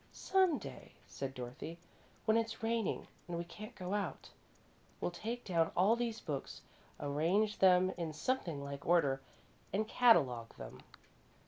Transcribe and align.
"Some 0.13 0.57
day," 0.57 0.93
said 1.05 1.35
Dorothy, 1.35 1.77
"when 2.25 2.35
it's 2.35 2.63
raining 2.63 3.07
and 3.27 3.37
we 3.37 3.43
can't 3.43 3.75
go 3.75 3.93
out, 3.93 4.31
we'll 4.99 5.11
take 5.11 5.43
down 5.45 5.71
all 5.77 5.95
these 5.95 6.19
books, 6.19 6.61
arrange 6.99 7.59
them 7.59 7.91
in 7.97 8.11
something 8.11 8.63
like 8.63 8.83
order, 8.87 9.21
and 9.71 9.87
catalogue 9.87 10.55
them." 10.57 10.79